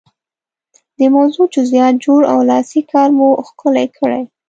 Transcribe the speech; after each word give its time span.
د 0.97 0.99
موضوع 1.15 1.45
جزئیات 1.55 1.95
جوړ 2.05 2.21
او 2.31 2.37
لاسي 2.49 2.81
کار 2.91 3.09
مو 3.17 3.27
ښکلی 3.47 3.87
کړئ. 3.97 4.23